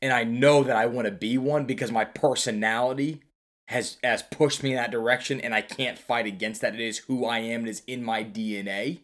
and 0.00 0.12
I 0.12 0.24
know 0.24 0.62
that 0.62 0.76
I 0.76 0.86
want 0.86 1.06
to 1.06 1.12
be 1.12 1.38
one 1.38 1.64
because 1.64 1.90
my 1.90 2.04
personality 2.04 3.22
has 3.68 3.98
has 4.02 4.22
pushed 4.22 4.62
me 4.62 4.70
in 4.70 4.76
that 4.76 4.90
direction 4.90 5.40
and 5.40 5.54
I 5.54 5.60
can't 5.60 5.98
fight 5.98 6.26
against 6.26 6.62
that. 6.62 6.74
It 6.74 6.80
is 6.80 6.98
who 6.98 7.26
I 7.26 7.38
am, 7.38 7.66
it 7.66 7.70
is 7.70 7.82
in 7.86 8.02
my 8.02 8.24
DNA. 8.24 9.00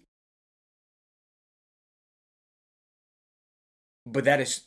But 4.07 4.25
that 4.25 4.41
is 4.41 4.63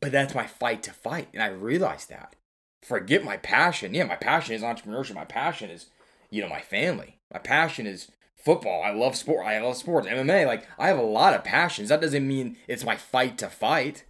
but 0.00 0.10
that's 0.10 0.34
my 0.34 0.46
fight 0.46 0.82
to 0.84 0.92
fight. 0.92 1.28
And 1.34 1.42
I 1.42 1.48
realize 1.48 2.06
that. 2.06 2.34
Forget 2.82 3.22
my 3.22 3.36
passion. 3.36 3.92
Yeah, 3.92 4.04
my 4.04 4.16
passion 4.16 4.54
is 4.54 4.62
entrepreneurship. 4.62 5.14
My 5.14 5.26
passion 5.26 5.68
is, 5.68 5.86
you 6.30 6.40
know, 6.40 6.48
my 6.48 6.62
family. 6.62 7.18
My 7.30 7.38
passion 7.38 7.86
is 7.86 8.10
football. 8.42 8.82
I 8.82 8.90
love 8.90 9.16
sport. 9.16 9.46
I 9.46 9.60
love 9.60 9.76
sports. 9.76 10.06
MMA. 10.08 10.46
Like 10.46 10.66
I 10.78 10.88
have 10.88 10.98
a 10.98 11.02
lot 11.02 11.34
of 11.34 11.44
passions. 11.44 11.90
That 11.90 12.00
doesn't 12.00 12.26
mean 12.26 12.56
it's 12.66 12.84
my 12.84 12.96
fight 12.96 13.36
to 13.38 13.48
fight. 13.50 14.04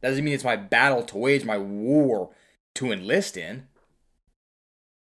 That 0.00 0.08
doesn't 0.08 0.24
mean 0.24 0.34
it's 0.34 0.42
my 0.42 0.56
battle 0.56 1.04
to 1.04 1.18
wage, 1.18 1.44
my 1.44 1.58
war 1.58 2.30
to 2.74 2.90
enlist 2.90 3.36
in. 3.36 3.68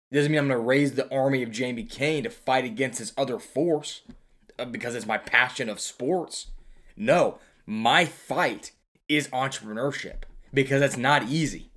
It 0.10 0.16
doesn't 0.16 0.32
mean 0.32 0.40
I'm 0.40 0.48
going 0.48 0.60
to 0.60 0.66
raise 0.66 0.94
the 0.94 1.14
army 1.14 1.44
of 1.44 1.52
Jamie 1.52 1.84
Cain 1.84 2.24
to 2.24 2.30
fight 2.30 2.64
against 2.64 3.00
this 3.00 3.14
other 3.18 3.40
force 3.40 4.04
uh, 4.58 4.66
because 4.66 4.96
it's 4.96 5.06
my 5.06 5.18
passion 5.18 5.68
of 5.70 5.82
sports. 5.82 6.48
No, 6.96 7.40
my 7.66 8.06
fight 8.06 8.72
is 9.10 9.28
entrepreneurship 9.30 10.24
because 10.54 10.82
it's 10.82 10.98
not 10.98 11.24
easy. 11.24 11.72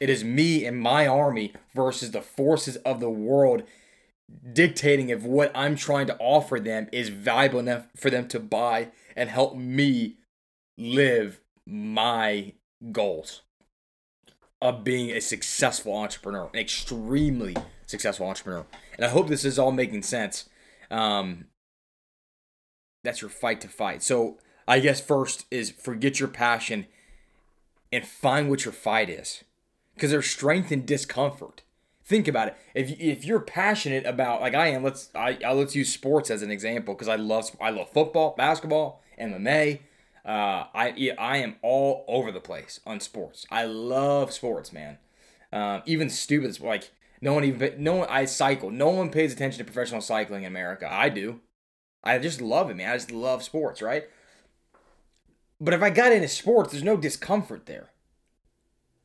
It 0.00 0.10
is 0.10 0.24
me 0.24 0.64
and 0.64 0.80
my 0.80 1.06
army 1.06 1.52
versus 1.74 2.10
the 2.10 2.22
forces 2.22 2.76
of 2.78 3.00
the 3.00 3.10
world 3.10 3.62
dictating 4.52 5.08
if 5.08 5.22
what 5.22 5.50
I'm 5.54 5.76
trying 5.76 6.06
to 6.08 6.16
offer 6.18 6.60
them 6.60 6.88
is 6.92 7.08
valuable 7.08 7.60
enough 7.60 7.86
for 7.96 8.10
them 8.10 8.28
to 8.28 8.40
buy 8.40 8.88
and 9.16 9.30
help 9.30 9.56
me 9.56 10.16
live 10.76 11.40
my 11.66 12.52
goals 12.92 13.42
of 14.60 14.82
being 14.84 15.10
a 15.10 15.20
successful 15.20 15.96
entrepreneur, 15.96 16.50
an 16.52 16.60
extremely 16.60 17.56
successful 17.86 18.26
entrepreneur. 18.26 18.66
And 18.96 19.04
I 19.04 19.08
hope 19.08 19.28
this 19.28 19.44
is 19.44 19.58
all 19.58 19.72
making 19.72 20.02
sense. 20.02 20.48
Um, 20.90 21.46
that's 23.04 23.20
your 23.20 23.30
fight 23.30 23.60
to 23.62 23.68
fight. 23.68 24.02
So 24.02 24.38
I 24.66 24.80
guess 24.80 25.00
first 25.00 25.46
is 25.50 25.70
forget 25.70 26.18
your 26.20 26.28
passion 26.28 26.86
and 27.92 28.06
find 28.06 28.50
what 28.50 28.64
your 28.64 28.72
fight 28.72 29.08
is, 29.08 29.44
because 29.94 30.10
there's 30.10 30.28
strength 30.28 30.70
in 30.72 30.84
discomfort. 30.84 31.62
Think 32.04 32.26
about 32.26 32.48
it. 32.48 32.56
If 32.74 33.00
if 33.00 33.24
you're 33.24 33.40
passionate 33.40 34.04
about 34.06 34.40
like 34.40 34.54
I 34.54 34.68
am, 34.68 34.82
let's 34.82 35.10
I, 35.14 35.38
I 35.44 35.52
let's 35.52 35.76
use 35.76 35.92
sports 35.92 36.30
as 36.30 36.42
an 36.42 36.50
example 36.50 36.94
because 36.94 37.08
I 37.08 37.16
love 37.16 37.50
I 37.60 37.70
love 37.70 37.90
football, 37.92 38.34
basketball, 38.36 39.02
MMA. 39.20 39.80
Uh, 40.28 40.66
I 40.74 41.14
I 41.18 41.38
am 41.38 41.56
all 41.62 42.04
over 42.06 42.30
the 42.30 42.40
place 42.40 42.80
on 42.86 43.00
sports. 43.00 43.46
I 43.50 43.64
love 43.64 44.30
sports, 44.30 44.74
man. 44.74 44.98
Um, 45.54 45.80
even 45.86 46.10
stupid 46.10 46.60
like 46.60 46.90
no 47.22 47.32
one 47.32 47.44
even 47.44 47.82
no 47.82 47.94
one 47.94 48.08
I 48.10 48.26
cycle. 48.26 48.70
No 48.70 48.90
one 48.90 49.08
pays 49.08 49.32
attention 49.32 49.58
to 49.58 49.64
professional 49.64 50.02
cycling 50.02 50.42
in 50.42 50.48
America. 50.48 50.86
I 50.92 51.08
do. 51.08 51.40
I 52.04 52.18
just 52.18 52.42
love 52.42 52.68
it, 52.68 52.76
man. 52.76 52.90
I 52.90 52.96
just 52.96 53.10
love 53.10 53.42
sports, 53.42 53.80
right? 53.80 54.04
But 55.58 55.72
if 55.72 55.82
I 55.82 55.88
got 55.88 56.12
into 56.12 56.28
sports, 56.28 56.72
there's 56.72 56.84
no 56.84 56.98
discomfort 56.98 57.64
there. 57.64 57.88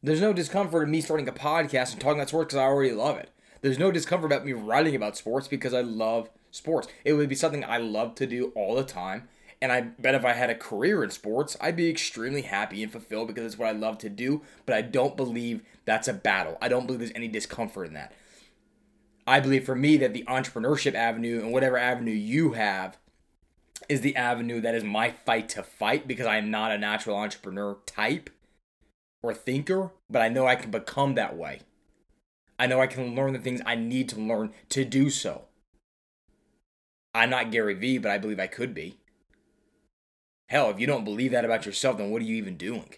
There's 0.04 0.22
no 0.22 0.34
discomfort 0.34 0.84
in 0.84 0.92
me 0.92 1.00
starting 1.00 1.30
a 1.30 1.32
podcast 1.32 1.94
and 1.94 2.02
talking 2.02 2.20
about 2.20 2.28
sports 2.28 2.48
because 2.48 2.60
I 2.60 2.66
already 2.66 2.92
love 2.92 3.18
it. 3.18 3.30
There's 3.62 3.80
no 3.80 3.92
discomfort 3.92 4.30
about 4.30 4.46
me 4.46 4.52
writing 4.52 4.94
about 4.94 5.16
sports 5.16 5.48
because 5.48 5.74
I 5.74 5.80
love 5.80 6.30
sports. 6.52 6.90
It 7.06 7.14
would 7.14 7.30
be 7.30 7.36
something 7.36 7.64
I 7.64 7.78
love 7.78 8.14
to 8.16 8.28
do 8.28 8.52
all 8.56 8.76
the 8.76 8.84
time 8.84 9.30
and 9.64 9.72
I 9.72 9.80
bet 9.80 10.14
if 10.14 10.26
I 10.26 10.34
had 10.34 10.50
a 10.50 10.56
career 10.56 11.06
in 11.06 11.10
sports, 11.10 11.56
I'd 11.62 11.78
be 11.78 11.90
extremely 11.90 12.42
happy 12.42 12.84
and 12.84 12.92
fulfilled 12.92 13.30
because 13.30 13.46
it's 13.46 13.58
what 13.58 13.70
I 13.70 13.72
love 13.72 13.98
to 14.00 14.10
do. 14.10 14.42
But 14.66 14.76
I 14.76 14.82
don't 14.82 15.16
believe 15.16 15.64
that's 15.86 16.10
a 16.10 16.14
battle. 16.14 16.58
I 16.62 16.68
don't 16.68 16.86
believe 16.86 17.00
there's 17.00 17.14
any 17.16 17.30
discomfort 17.30 17.88
in 17.88 17.94
that. 17.94 18.12
I 19.26 19.40
believe 19.40 19.66
for 19.66 19.74
me 19.74 19.96
that 19.96 20.14
the 20.14 20.26
entrepreneurship 20.28 20.96
avenue 20.96 21.40
and 21.40 21.54
whatever 21.54 21.78
avenue 21.78 22.12
you 22.12 22.52
have 22.52 22.98
is 23.88 24.02
the 24.02 24.18
avenue 24.18 24.60
that 24.60 24.76
is 24.76 24.84
my 24.84 25.12
fight 25.12 25.48
to 25.50 25.64
fight 25.64 26.10
because 26.10 26.26
I 26.26 26.40
am 26.40 26.52
not 26.52 26.74
a 26.74 26.78
natural 26.78 27.16
entrepreneur 27.16 27.78
type 27.86 28.30
or 29.22 29.34
thinker, 29.34 29.92
but 30.10 30.22
I 30.22 30.28
know 30.28 30.46
I 30.46 30.58
can 30.58 30.72
become 30.72 31.16
that 31.16 31.38
way. 31.38 31.62
I 32.60 32.68
know 32.68 32.82
I 32.82 32.88
can 32.88 33.16
learn 33.16 33.32
the 33.32 33.40
things 33.40 33.62
I 33.66 33.76
need 33.76 34.10
to 34.10 34.20
learn 34.20 34.52
to 34.68 34.84
do 34.84 35.10
so. 35.10 35.46
I'm 37.16 37.30
not 37.30 37.50
Gary 37.50 37.76
Vee, 37.76 37.98
but 37.98 38.12
I 38.12 38.18
believe 38.18 38.42
I 38.42 38.48
could 38.48 38.74
be. 38.74 38.98
Hell, 40.54 40.70
if 40.70 40.80
you 40.80 40.86
don't 40.86 41.04
believe 41.04 41.32
that 41.32 41.46
about 41.46 41.66
yourself, 41.66 41.98
then 41.98 42.12
what 42.12 42.22
are 42.22 42.26
you 42.26 42.36
even 42.36 42.58
doing? 42.58 42.94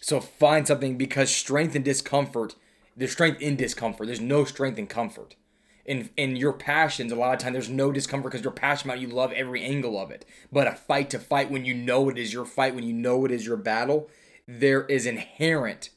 So 0.00 0.18
find 0.18 0.66
something 0.66 0.96
because 0.96 1.30
strength 1.30 1.74
and 1.74 1.84
discomfort, 1.84 2.54
there's 2.96 3.12
strength 3.12 3.42
in 3.42 3.54
discomfort. 3.54 4.06
There's 4.06 4.18
no 4.18 4.46
strength 4.46 4.78
in 4.78 4.86
comfort. 4.86 5.36
In 5.84 6.08
in 6.16 6.36
your 6.36 6.54
passions, 6.54 7.12
a 7.12 7.16
lot 7.16 7.34
of 7.34 7.38
time 7.38 7.52
there's 7.52 7.68
no 7.68 7.92
discomfort 7.92 8.32
because 8.32 8.42
you're 8.42 8.50
passionate 8.50 8.94
about 8.94 9.02
you 9.02 9.08
love 9.08 9.30
every 9.32 9.62
angle 9.62 10.00
of 10.00 10.10
it. 10.10 10.24
But 10.50 10.66
a 10.66 10.72
fight 10.72 11.10
to 11.10 11.18
fight 11.18 11.50
when 11.50 11.66
you 11.66 11.74
know 11.74 12.08
it 12.08 12.16
is 12.16 12.32
your 12.32 12.46
fight, 12.46 12.74
when 12.74 12.84
you 12.84 12.94
know 12.94 13.26
it 13.26 13.30
is 13.30 13.44
your 13.44 13.58
battle, 13.58 14.08
there 14.48 14.86
is 14.86 15.04
inherent 15.04 15.90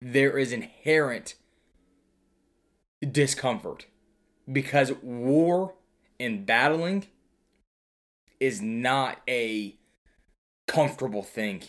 there 0.00 0.38
is 0.38 0.50
inherent 0.50 1.34
discomfort 3.12 3.84
because 4.50 4.92
war 5.02 5.74
and 6.18 6.46
battling 6.46 7.06
is 8.44 8.60
not 8.60 9.20
a 9.28 9.76
comfortable 10.66 11.22
thing. 11.22 11.62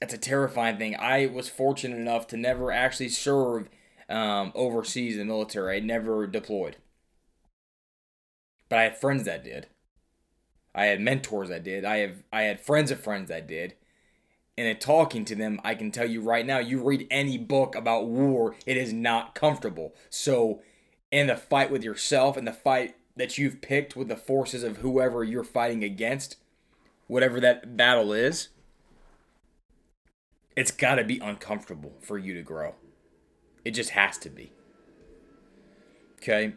That's 0.00 0.14
a 0.14 0.18
terrifying 0.18 0.78
thing. 0.78 0.96
I 0.96 1.26
was 1.26 1.48
fortunate 1.48 1.96
enough 1.96 2.26
to 2.28 2.36
never 2.36 2.70
actually 2.70 3.08
serve 3.08 3.68
um, 4.08 4.52
overseas 4.54 5.14
in 5.14 5.20
the 5.20 5.24
military. 5.32 5.76
I 5.76 5.80
never 5.80 6.26
deployed. 6.26 6.76
But 8.68 8.78
I 8.78 8.82
had 8.82 8.98
friends 8.98 9.24
that 9.24 9.44
did. 9.44 9.66
I 10.74 10.86
had 10.86 11.00
mentors 11.00 11.48
that 11.48 11.64
did. 11.64 11.84
I 11.84 11.98
have 11.98 12.22
I 12.32 12.42
had 12.42 12.60
friends 12.60 12.90
of 12.90 13.00
friends 13.00 13.28
that 13.28 13.48
did. 13.48 13.74
And 14.56 14.66
in 14.66 14.76
talking 14.76 15.24
to 15.26 15.36
them, 15.36 15.60
I 15.62 15.74
can 15.74 15.90
tell 15.90 16.08
you 16.08 16.20
right 16.20 16.44
now, 16.44 16.58
you 16.58 16.82
read 16.82 17.06
any 17.10 17.38
book 17.38 17.76
about 17.76 18.06
war, 18.06 18.56
it 18.66 18.76
is 18.76 18.92
not 18.92 19.34
comfortable. 19.34 19.94
So 20.10 20.62
in 21.12 21.28
the 21.28 21.36
fight 21.36 21.70
with 21.70 21.84
yourself 21.84 22.36
and 22.36 22.46
the 22.46 22.52
fight 22.52 22.96
that 23.18 23.36
you've 23.36 23.60
picked 23.60 23.96
with 23.96 24.08
the 24.08 24.16
forces 24.16 24.62
of 24.62 24.78
whoever 24.78 25.24
you're 25.24 25.44
fighting 25.44 25.82
against, 25.84 26.36
whatever 27.08 27.40
that 27.40 27.76
battle 27.76 28.12
is, 28.12 28.48
it's 30.56 30.70
got 30.70 30.94
to 30.94 31.04
be 31.04 31.18
uncomfortable 31.18 31.92
for 32.00 32.16
you 32.16 32.32
to 32.34 32.42
grow. 32.42 32.76
It 33.64 33.72
just 33.72 33.90
has 33.90 34.18
to 34.18 34.30
be. 34.30 34.52
Okay? 36.18 36.54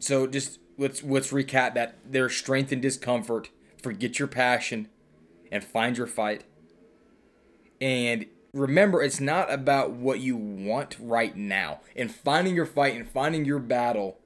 So 0.00 0.26
just 0.26 0.58
let's 0.76 1.02
let's 1.02 1.32
recap 1.32 1.74
that 1.74 1.98
there's 2.04 2.36
strength 2.36 2.72
and 2.72 2.82
discomfort. 2.82 3.50
Forget 3.80 4.18
your 4.18 4.28
passion 4.28 4.88
and 5.50 5.62
find 5.62 5.96
your 5.96 6.06
fight. 6.06 6.44
And 7.80 8.26
remember 8.52 9.02
it's 9.02 9.20
not 9.20 9.52
about 9.52 9.92
what 9.92 10.20
you 10.20 10.36
want 10.36 10.96
right 10.98 11.36
now. 11.36 11.80
And 11.94 12.12
finding 12.12 12.56
your 12.56 12.66
fight 12.66 12.96
and 12.96 13.08
finding 13.08 13.44
your 13.44 13.60
battle 13.60 14.18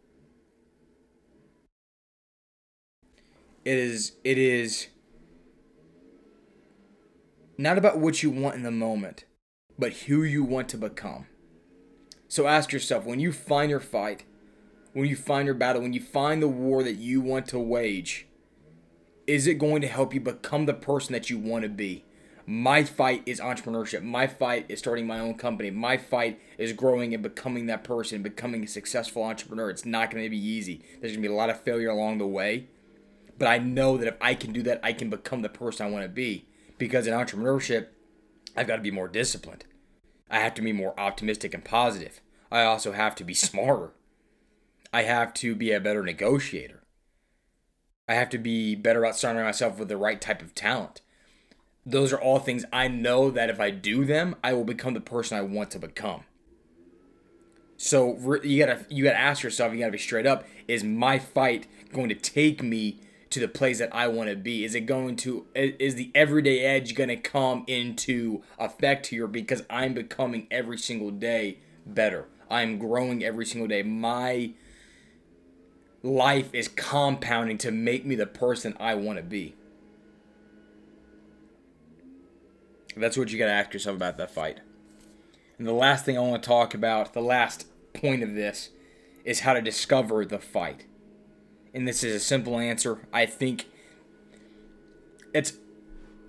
It 3.69 3.77
is 3.77 4.13
it 4.25 4.39
is 4.39 4.87
not 7.59 7.77
about 7.77 7.99
what 7.99 8.23
you 8.23 8.31
want 8.31 8.55
in 8.55 8.63
the 8.63 8.71
moment, 8.71 9.27
but 9.79 9.93
who 9.93 10.23
you 10.23 10.43
want 10.43 10.71
to 10.71 10.79
become. 10.79 11.27
So 12.29 12.47
ask 12.47 12.73
yourself 12.73 13.05
when 13.05 13.21
you 13.21 13.31
find 13.31 13.69
your 13.69 13.79
fight, 13.79 14.25
when 14.95 15.05
you 15.05 15.17
find 15.17 15.45
your 15.45 15.55
battle, 15.55 15.83
when 15.83 15.93
you 15.93 16.01
find 16.01 16.41
the 16.41 16.49
war 16.49 16.83
that 16.83 16.95
you 16.95 17.21
want 17.21 17.47
to 17.49 17.59
wage, 17.59 18.27
is 19.27 19.47
it 19.47 19.59
going 19.59 19.83
to 19.83 19.87
help 19.87 20.15
you 20.15 20.21
become 20.21 20.65
the 20.65 20.73
person 20.73 21.13
that 21.13 21.29
you 21.29 21.37
want 21.37 21.65
to 21.65 21.69
be? 21.69 22.07
My 22.47 22.85
fight 22.85 23.23
is 23.27 23.39
entrepreneurship. 23.39 24.03
My 24.03 24.27
fight 24.27 24.65
is 24.71 24.79
starting 24.79 25.07
my 25.07 25.21
own 25.21 25.35
company. 25.35 25.71
My 25.71 25.99
fight 25.99 26.41
is 26.57 26.73
growing 26.73 27.13
and 27.13 27.23
becoming 27.23 27.67
that 27.67 27.85
person, 27.85 28.23
becoming 28.23 28.65
a 28.65 28.67
successful 28.67 29.25
entrepreneur. 29.25 29.69
It's 29.69 29.85
not 29.85 30.11
going 30.11 30.25
to 30.25 30.31
be 30.31 30.39
easy. 30.39 30.83
There's 31.03 31.13
going 31.13 31.23
to 31.23 31.29
be 31.29 31.35
a 31.35 31.37
lot 31.37 31.51
of 31.51 31.61
failure 31.61 31.91
along 31.91 32.17
the 32.17 32.27
way. 32.27 32.69
But 33.38 33.49
I 33.49 33.59
know 33.59 33.97
that 33.97 34.09
if 34.09 34.16
I 34.21 34.35
can 34.35 34.52
do 34.52 34.62
that, 34.64 34.80
I 34.83 34.92
can 34.92 35.11
become 35.11 35.42
the 35.42 35.49
person 35.49 35.87
I 35.87 35.90
want 35.90 36.04
to 36.04 36.09
be. 36.09 36.47
Because 36.76 37.07
in 37.07 37.14
entrepreneurship, 37.14 37.88
I've 38.57 38.66
got 38.66 38.76
to 38.76 38.83
be 38.83 38.90
more 38.90 39.09
disciplined. 39.09 39.64
I 40.30 40.40
have 40.40 40.54
to 40.54 40.62
be 40.62 40.73
more 40.73 40.99
optimistic 40.99 41.54
and 41.54 41.64
positive. 41.64 42.21
I 42.50 42.64
also 42.64 42.92
have 42.92 43.14
to 43.16 43.25
be 43.25 43.35
smarter. 43.35 43.92
I 44.92 45.02
have 45.02 45.33
to 45.35 45.54
be 45.54 45.73
a 45.73 45.80
better 45.80 46.02
negotiator. 46.02 46.83
I 48.09 48.14
have 48.14 48.30
to 48.30 48.38
be 48.38 48.75
better 48.75 49.04
about 49.04 49.16
surrounding 49.16 49.45
myself 49.45 49.78
with 49.78 49.88
the 49.88 49.97
right 49.97 50.21
type 50.21 50.40
of 50.42 50.54
talent. 50.54 51.02
Those 51.85 52.12
are 52.12 52.21
all 52.21 52.38
things 52.38 52.64
I 52.73 52.88
know 52.88 53.30
that 53.30 53.50
if 53.50 53.61
I 53.61 53.71
do 53.71 54.04
them, 54.04 54.35
I 54.42 54.54
will 54.54 54.64
become 54.64 54.95
the 54.95 55.00
person 55.00 55.38
I 55.38 55.42
want 55.42 55.71
to 55.73 55.78
become. 55.78 56.25
So 57.76 58.38
you 58.42 58.64
gotta 58.64 58.85
you 58.88 59.04
gotta 59.04 59.18
ask 59.18 59.42
yourself, 59.42 59.73
you 59.73 59.78
gotta 59.78 59.92
be 59.92 59.99
straight 59.99 60.26
up: 60.26 60.45
Is 60.66 60.83
my 60.83 61.18
fight 61.18 61.66
going 61.92 62.09
to 62.09 62.14
take 62.14 62.62
me 62.62 63.00
to 63.31 63.41
the 63.41 63.49
place 63.49 63.79
that 63.79 63.95
I 63.95 64.09
want 64.09 64.31
to 64.31 64.37
be? 64.37 64.65
Is 64.65 64.75
it 64.75 64.83
going 64.83 65.17
to 65.17 65.47
is 65.55 65.95
the 65.95 66.11
everyday 66.15 66.61
edge 66.61 66.95
going 66.95 67.09
to 67.09 67.17
come 67.17 67.65
into 67.67 68.43
effect 68.59 69.09
here 69.09 69.27
because 69.27 69.63
I'm 69.69 69.95
becoming 69.95 70.47
every 70.51 70.79
single 70.79 71.11
day 71.11 71.59
better? 71.87 72.29
I'm 72.51 72.79
growing 72.79 73.23
every 73.23 73.45
single 73.45 73.69
day. 73.69 73.83
My 73.83 74.53
life 76.03 76.49
is 76.53 76.69
compounding 76.69 77.59
to 77.59 77.71
make 77.71 78.07
me 78.07 78.15
the 78.15 78.27
person 78.27 78.77
I 78.81 78.95
want 78.95 79.19
to 79.19 79.23
be. 79.23 79.55
That's 82.97 83.17
what 83.17 83.31
you 83.31 83.39
got 83.39 83.47
to 83.47 83.53
ask 83.53 83.73
yourself 83.73 83.97
about 83.97 84.17
that 84.19 84.31
fight. 84.31 84.61
And 85.59 85.67
the 85.67 85.73
last 85.73 86.05
thing 86.05 86.17
I 86.17 86.21
want 86.21 86.43
to 86.43 86.49
talk 86.49 86.75
about, 86.75 87.13
the 87.13 87.21
last 87.21 87.67
point 87.93 88.23
of 88.23 88.35
this, 88.35 88.71
is 89.25 89.41
how 89.41 89.53
to 89.53 89.61
discover 89.61 90.25
the 90.25 90.39
fight. 90.39 90.87
And 91.75 91.87
this 91.87 92.03
is 92.03 92.15
a 92.15 92.21
simple 92.21 92.59
answer. 92.59 93.07
I 93.13 93.27
think 93.27 93.67
it's 95.35 95.55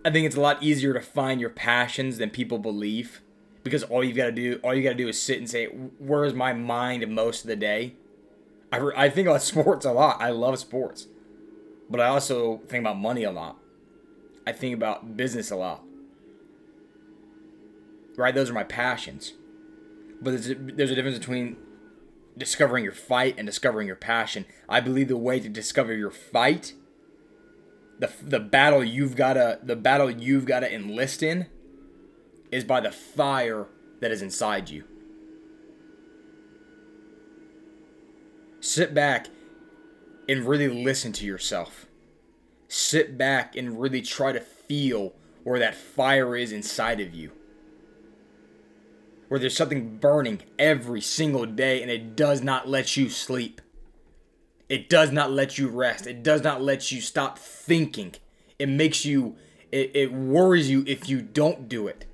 I 0.06 0.12
think 0.12 0.26
it's 0.26 0.36
a 0.36 0.42
lot 0.42 0.62
easier 0.62 0.94
to 0.94 1.02
find 1.02 1.42
your 1.42 1.50
passions 1.50 2.18
than 2.18 2.30
people 2.30 2.58
believe 2.58 3.22
because 3.64 3.84
all 3.84 4.04
you've 4.04 4.18
got 4.18 4.26
to 4.26 4.32
do 4.32 4.60
all 4.64 4.74
you 4.74 4.84
got 4.84 4.90
to 4.90 4.96
do 4.96 5.08
is 5.08 5.22
sit 5.22 5.38
and 5.38 5.50
say 5.50 5.66
where 5.66 6.26
is 6.26 6.34
my 6.34 6.54
mind 6.54 7.08
most 7.08 7.42
of 7.42 7.48
the 7.48 7.56
day? 7.56 7.96
I, 8.72 8.80
I 8.96 9.10
think 9.10 9.28
about 9.28 9.42
sports 9.54 9.86
a 9.86 9.92
lot. 9.92 10.22
I 10.22 10.30
love 10.30 10.60
sports 10.60 11.08
but 11.90 12.00
i 12.00 12.08
also 12.08 12.62
think 12.68 12.84
about 12.84 12.98
money 12.98 13.24
a 13.24 13.32
lot. 13.32 13.58
I 14.46 14.52
think 14.52 14.76
about 14.76 15.18
business 15.18 15.52
a 15.52 15.56
lot. 15.56 15.84
Right? 18.16 18.34
Those 18.34 18.50
are 18.50 18.54
my 18.54 18.64
passions. 18.64 19.34
But 20.22 20.32
there's 20.32 20.50
a, 20.50 20.56
there's 20.56 20.92
a 20.92 20.96
difference 20.96 21.18
between 21.18 21.58
discovering 22.40 22.84
your 22.84 22.94
fight 22.94 23.36
and 23.38 23.46
discovering 23.46 23.86
your 23.86 23.96
passion 23.96 24.46
i 24.68 24.80
believe 24.80 25.08
the 25.08 25.18
way 25.18 25.40
to 25.40 25.50
discover 25.50 25.94
your 25.94 26.12
fight 26.12 26.74
the, 28.00 28.12
the 28.22 28.40
battle 28.40 28.84
you've 28.84 29.16
got 29.16 29.34
to 29.34 29.60
the 29.62 29.76
battle 29.76 30.10
you've 30.10 30.46
got 30.46 30.62
to 30.62 30.74
enlist 30.74 31.22
in 31.22 31.48
is 32.52 32.64
by 32.64 32.80
the 32.80 32.92
fire 32.92 33.68
that 34.00 34.12
is 34.12 34.22
inside 34.22 34.70
you. 34.70 34.86
Sit 38.62 38.94
back 38.94 39.28
and 40.28 40.46
really 40.46 40.68
listen 40.68 41.12
to 41.14 41.26
yourself. 41.26 41.86
Sit 42.68 43.18
back 43.18 43.56
and 43.56 43.80
really 43.80 44.02
try 44.02 44.32
to 44.32 44.40
feel 44.40 45.14
where 45.44 45.60
that 45.60 45.76
fire 45.76 46.36
is 46.36 46.52
inside 46.52 47.00
of 47.00 47.14
you. 47.14 47.32
Where 49.30 49.40
there's 49.40 49.56
something 49.56 49.98
burning 49.98 50.42
every 50.58 51.02
single 51.02 51.46
day 51.46 51.82
and 51.82 51.90
it 51.90 52.16
does 52.16 52.42
not 52.42 52.68
let 52.68 52.98
you 52.98 53.10
sleep. 53.10 53.62
It 54.68 54.90
does 54.90 55.12
not 55.12 55.32
let 55.32 55.58
you 55.58 55.68
rest. 55.68 56.06
It 56.06 56.22
does 56.22 56.44
not 56.44 56.62
let 56.62 56.92
you 56.92 57.02
stop 57.02 57.40
thinking. 57.40 58.16
It 58.60 58.70
makes 58.70 59.06
you, 59.06 59.36
it, 59.72 59.92
it 59.96 60.12
worries 60.12 60.70
you 60.70 60.84
if 60.86 61.08
you 61.08 61.22
don't 61.22 61.70
do 61.70 61.88
it. 61.88 62.06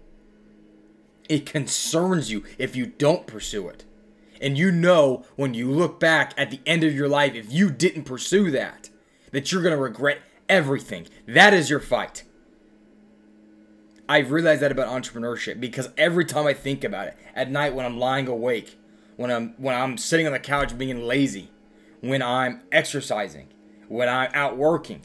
It 1.27 1.45
concerns 1.45 2.31
you 2.31 2.43
if 2.57 2.75
you 2.75 2.85
don't 2.85 3.27
pursue 3.27 3.67
it. 3.67 3.83
And 4.41 4.57
you 4.57 4.71
know 4.71 5.25
when 5.35 5.53
you 5.53 5.71
look 5.71 5.99
back 5.99 6.33
at 6.37 6.51
the 6.51 6.59
end 6.65 6.83
of 6.83 6.93
your 6.93 7.07
life, 7.07 7.33
if 7.35 7.51
you 7.51 7.71
didn't 7.71 8.03
pursue 8.03 8.51
that, 8.51 8.89
that 9.31 9.51
you're 9.51 9.63
going 9.63 9.75
to 9.75 9.81
regret 9.81 10.19
everything. 10.47 11.07
That 11.27 11.53
is 11.53 11.69
your 11.69 11.79
fight. 11.79 12.23
I've 14.07 14.31
realized 14.31 14.61
that 14.61 14.71
about 14.71 14.87
entrepreneurship 14.87 15.59
because 15.59 15.89
every 15.97 16.25
time 16.25 16.45
I 16.45 16.53
think 16.53 16.83
about 16.83 17.07
it, 17.07 17.17
at 17.33 17.49
night 17.49 17.73
when 17.73 17.85
I'm 17.85 17.97
lying 17.97 18.27
awake, 18.27 18.77
when 19.15 19.31
I'm 19.31 19.53
when 19.57 19.75
I'm 19.75 19.97
sitting 19.97 20.27
on 20.27 20.33
the 20.33 20.39
couch 20.39 20.77
being 20.77 21.03
lazy, 21.03 21.49
when 22.01 22.21
I'm 22.21 22.61
exercising, 22.71 23.47
when 23.87 24.07
I'm 24.07 24.29
out 24.33 24.57
working, 24.57 25.01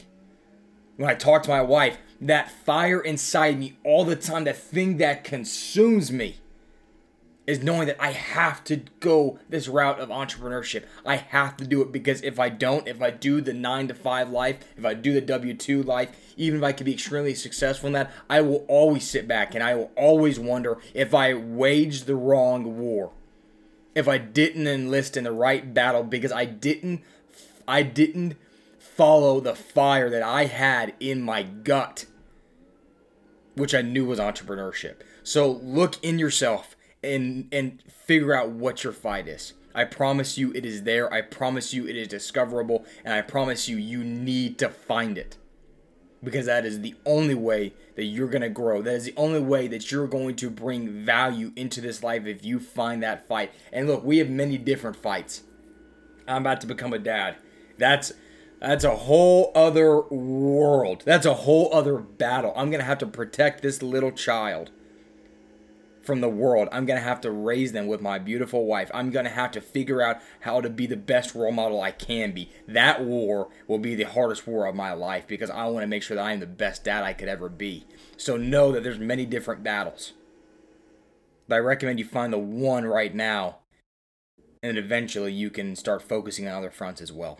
when 0.97 1.09
I 1.09 1.15
talk 1.15 1.43
to 1.43 1.49
my 1.49 1.61
wife, 1.61 1.97
that 2.19 2.51
fire 2.51 3.01
inside 3.01 3.59
me 3.59 3.77
all 3.83 4.05
the 4.05 4.15
time, 4.15 4.43
that 4.43 4.57
thing 4.57 4.97
that 4.97 5.23
consumes 5.23 6.11
me, 6.11 6.37
is 7.51 7.61
knowing 7.61 7.85
that 7.85 8.01
I 8.01 8.13
have 8.13 8.63
to 8.63 8.77
go 9.01 9.37
this 9.49 9.67
route 9.67 9.99
of 9.99 10.07
entrepreneurship. 10.07 10.85
I 11.05 11.17
have 11.17 11.57
to 11.57 11.67
do 11.67 11.81
it 11.81 11.91
because 11.91 12.21
if 12.21 12.39
I 12.39 12.47
don't, 12.47 12.87
if 12.87 13.01
I 13.01 13.11
do 13.11 13.41
the 13.41 13.51
nine 13.51 13.89
to 13.89 13.93
five 13.93 14.29
life, 14.29 14.59
if 14.77 14.85
I 14.85 14.93
do 14.93 15.11
the 15.11 15.19
W 15.19 15.53
2 15.53 15.83
life, 15.83 16.15
even 16.37 16.59
if 16.59 16.63
I 16.63 16.71
can 16.71 16.85
be 16.85 16.93
extremely 16.93 17.35
successful 17.35 17.87
in 17.87 17.93
that, 17.93 18.09
I 18.29 18.39
will 18.39 18.63
always 18.69 19.03
sit 19.03 19.27
back 19.27 19.53
and 19.53 19.61
I 19.61 19.75
will 19.75 19.91
always 19.97 20.39
wonder 20.39 20.77
if 20.93 21.13
I 21.13 21.33
waged 21.33 22.05
the 22.05 22.15
wrong 22.15 22.79
war. 22.79 23.11
If 23.95 24.07
I 24.07 24.17
didn't 24.17 24.67
enlist 24.67 25.17
in 25.17 25.25
the 25.25 25.33
right 25.33 25.73
battle 25.73 26.03
because 26.03 26.31
I 26.31 26.45
didn't 26.45 27.01
I 27.67 27.83
didn't 27.83 28.37
follow 28.79 29.41
the 29.41 29.55
fire 29.55 30.09
that 30.09 30.23
I 30.23 30.45
had 30.45 30.93
in 31.01 31.21
my 31.21 31.43
gut 31.43 32.05
which 33.55 33.75
I 33.75 33.81
knew 33.81 34.05
was 34.05 34.19
entrepreneurship. 34.19 35.01
So 35.23 35.51
look 35.51 36.01
in 36.01 36.17
yourself 36.17 36.77
and 37.03 37.47
and 37.51 37.81
figure 38.05 38.33
out 38.33 38.49
what 38.49 38.83
your 38.83 38.93
fight 38.93 39.27
is. 39.27 39.53
I 39.73 39.85
promise 39.85 40.37
you 40.37 40.51
it 40.53 40.65
is 40.65 40.83
there. 40.83 41.11
I 41.13 41.21
promise 41.21 41.73
you 41.73 41.87
it 41.87 41.95
is 41.95 42.07
discoverable 42.07 42.85
and 43.03 43.13
I 43.13 43.21
promise 43.21 43.69
you 43.69 43.77
you 43.77 44.03
need 44.03 44.57
to 44.59 44.69
find 44.69 45.17
it. 45.17 45.37
Because 46.23 46.45
that 46.45 46.65
is 46.65 46.81
the 46.81 46.93
only 47.03 47.33
way 47.33 47.73
that 47.95 48.03
you're 48.03 48.27
going 48.27 48.43
to 48.43 48.49
grow. 48.49 48.83
That 48.83 48.93
is 48.93 49.05
the 49.05 49.13
only 49.17 49.39
way 49.39 49.67
that 49.67 49.91
you're 49.91 50.07
going 50.07 50.35
to 50.35 50.51
bring 50.51 51.03
value 51.03 51.51
into 51.55 51.81
this 51.81 52.03
life 52.03 52.27
if 52.27 52.45
you 52.45 52.59
find 52.59 53.01
that 53.01 53.27
fight. 53.27 53.51
And 53.73 53.87
look, 53.87 54.03
we 54.03 54.19
have 54.19 54.29
many 54.29 54.59
different 54.59 54.97
fights. 54.97 55.43
I'm 56.27 56.43
about 56.43 56.61
to 56.61 56.67
become 56.67 56.93
a 56.93 56.99
dad. 56.99 57.37
That's 57.77 58.13
that's 58.59 58.83
a 58.83 58.95
whole 58.95 59.51
other 59.55 60.01
world. 60.01 61.01
That's 61.03 61.25
a 61.25 61.33
whole 61.33 61.73
other 61.73 61.97
battle. 61.97 62.53
I'm 62.55 62.69
going 62.69 62.81
to 62.81 62.85
have 62.85 62.99
to 62.99 63.07
protect 63.07 63.63
this 63.63 63.81
little 63.81 64.11
child 64.11 64.69
from 66.03 66.21
the 66.21 66.29
world. 66.29 66.67
I'm 66.71 66.85
going 66.85 66.99
to 66.99 67.05
have 67.05 67.21
to 67.21 67.31
raise 67.31 67.71
them 67.71 67.87
with 67.87 68.01
my 68.01 68.19
beautiful 68.19 68.65
wife. 68.65 68.89
I'm 68.93 69.11
going 69.11 69.25
to 69.25 69.31
have 69.31 69.51
to 69.51 69.61
figure 69.61 70.01
out 70.01 70.21
how 70.41 70.61
to 70.61 70.69
be 70.69 70.87
the 70.87 70.97
best 70.97 71.35
role 71.35 71.51
model 71.51 71.81
I 71.81 71.91
can 71.91 72.31
be. 72.31 72.49
That 72.67 73.03
war 73.03 73.49
will 73.67 73.79
be 73.79 73.95
the 73.95 74.03
hardest 74.03 74.47
war 74.47 74.65
of 74.65 74.75
my 74.75 74.93
life 74.93 75.27
because 75.27 75.49
I 75.49 75.65
want 75.65 75.83
to 75.83 75.87
make 75.87 76.03
sure 76.03 76.15
that 76.15 76.25
I 76.25 76.33
am 76.33 76.39
the 76.39 76.47
best 76.47 76.83
dad 76.83 77.03
I 77.03 77.13
could 77.13 77.29
ever 77.29 77.49
be. 77.49 77.85
So 78.17 78.37
know 78.37 78.71
that 78.71 78.83
there's 78.83 78.99
many 78.99 79.25
different 79.25 79.63
battles. 79.63 80.13
But 81.47 81.55
I 81.55 81.59
recommend 81.59 81.99
you 81.99 82.05
find 82.05 82.31
the 82.31 82.37
one 82.37 82.85
right 82.85 83.13
now 83.13 83.57
and 84.63 84.77
then 84.77 84.83
eventually 84.83 85.33
you 85.33 85.49
can 85.49 85.75
start 85.75 86.01
focusing 86.03 86.47
on 86.47 86.53
other 86.53 86.71
fronts 86.71 87.01
as 87.01 87.11
well. 87.11 87.39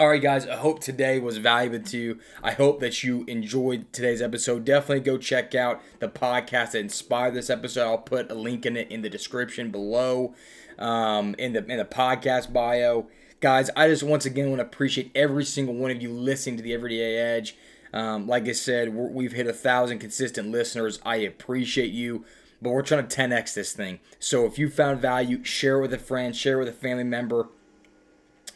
All 0.00 0.10
right, 0.10 0.22
guys, 0.22 0.46
I 0.46 0.54
hope 0.54 0.78
today 0.78 1.18
was 1.18 1.38
valuable 1.38 1.80
to 1.80 1.98
you. 1.98 2.18
I 2.40 2.52
hope 2.52 2.78
that 2.78 3.02
you 3.02 3.24
enjoyed 3.26 3.92
today's 3.92 4.22
episode. 4.22 4.64
Definitely 4.64 5.00
go 5.00 5.18
check 5.18 5.56
out 5.56 5.82
the 5.98 6.08
podcast 6.08 6.70
that 6.70 6.78
inspired 6.78 7.34
this 7.34 7.50
episode. 7.50 7.84
I'll 7.84 7.98
put 7.98 8.30
a 8.30 8.34
link 8.34 8.64
in 8.64 8.76
it 8.76 8.92
in 8.92 9.02
the 9.02 9.10
description 9.10 9.72
below, 9.72 10.36
um, 10.78 11.34
in 11.36 11.52
the 11.52 11.64
in 11.66 11.78
the 11.78 11.84
podcast 11.84 12.52
bio. 12.52 13.08
Guys, 13.40 13.70
I 13.74 13.88
just 13.88 14.04
once 14.04 14.24
again 14.24 14.50
want 14.50 14.60
to 14.60 14.66
appreciate 14.66 15.10
every 15.16 15.44
single 15.44 15.74
one 15.74 15.90
of 15.90 16.00
you 16.00 16.12
listening 16.12 16.58
to 16.58 16.62
the 16.62 16.74
Everyday 16.74 17.16
Edge. 17.16 17.56
Um, 17.92 18.28
like 18.28 18.46
I 18.46 18.52
said, 18.52 18.94
we've 18.94 19.32
hit 19.32 19.48
a 19.48 19.52
thousand 19.52 19.98
consistent 19.98 20.52
listeners. 20.52 21.00
I 21.04 21.16
appreciate 21.16 21.90
you, 21.90 22.24
but 22.62 22.70
we're 22.70 22.82
trying 22.82 23.04
to 23.04 23.16
10x 23.16 23.52
this 23.52 23.72
thing. 23.72 23.98
So 24.20 24.46
if 24.46 24.60
you 24.60 24.70
found 24.70 25.00
value, 25.00 25.42
share 25.42 25.78
it 25.78 25.82
with 25.82 25.92
a 25.92 25.98
friend, 25.98 26.36
share 26.36 26.60
it 26.60 26.66
with 26.66 26.68
a 26.68 26.78
family 26.78 27.02
member 27.02 27.48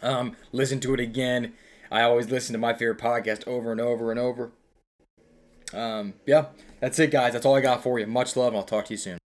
um, 0.03 0.37
listen 0.53 0.81
to 0.81 0.95
it 0.95 1.01
again. 1.01 1.55
I 1.91 2.03
always 2.03 2.31
listen 2.31 2.53
to 2.55 2.59
my 2.59 2.73
favorite 2.73 2.99
podcast 2.99 3.47
over 3.47 3.71
and 3.71 3.81
over 3.81 4.11
and 4.11 4.19
over. 4.19 4.51
Um, 5.75 6.15
yeah, 6.27 6.47
that's 6.81 6.99
it, 6.99 7.11
guys. 7.11 7.33
That's 7.33 7.47
all 7.47 7.55
I 7.55 7.61
got 7.61 7.83
for 7.83 7.99
you. 7.99 8.07
Much 8.07 8.37
love, 8.37 8.49
and 8.49 8.57
I'll 8.57 8.63
talk 8.63 8.87
to 8.87 8.95
you 8.95 8.99
soon. 8.99 9.22